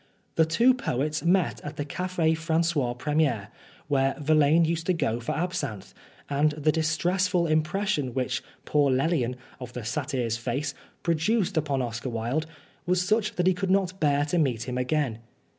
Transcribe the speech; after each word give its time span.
The 0.33 0.45
two 0.45 0.73
poets 0.73 1.23
met 1.23 1.61
at 1.63 1.75
the 1.77 1.85
Cafe" 1.85 2.33
Francois 2.33 2.95
Premier, 2.95 3.49
where 3.87 4.15
Verlaine 4.17 4.65
used 4.65 4.87
to 4.87 4.93
go 4.95 5.19
for 5.19 5.33
absinthe, 5.37 5.93
and 6.27 6.53
the 6.53 6.71
distressful 6.71 7.45
impression 7.45 8.15
which 8.15 8.41
poor 8.65 8.89
Lelian, 8.89 9.35
of 9.59 9.73
the 9.73 9.85
satyr's 9.85 10.37
face, 10.37 10.73
produced 11.03 11.55
upon 11.55 11.83
Oscar 11.83 12.09
Wilde, 12.09 12.47
was 12.87 13.07
such 13.07 13.35
that 13.35 13.45
he 13.45 13.53
could 13.53 13.69
not 13.69 13.99
bear 13.99 14.25
to 14.25 14.39
meet 14.39 14.67
him 14.67 14.75
again. 14.79 15.19